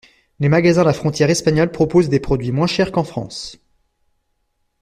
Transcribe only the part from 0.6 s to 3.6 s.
à la frontière espagnole proposent des produits moins chers qu'en France.